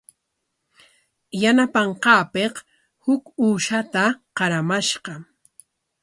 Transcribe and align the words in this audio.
Yanapanqaapik 1.41 2.55
huk 3.03 3.23
uushata 3.45 4.03
qaramashqa. 4.37 5.13